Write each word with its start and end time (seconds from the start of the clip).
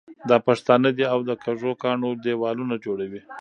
دا 0.29 0.37
پښتانه 0.47 0.89
دي 0.97 1.05
او 1.13 1.19
د 1.29 1.31
کږو 1.43 1.71
کاڼو 1.83 2.09
دېوالونه 2.23 2.75
جوړوي. 2.85 3.21